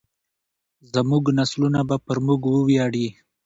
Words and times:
زموږ 0.93 1.23
نسلونه 1.37 1.79
به 1.89 1.97
پر 2.05 2.17
موږ 2.25 2.41
وویاړي. 2.47 3.07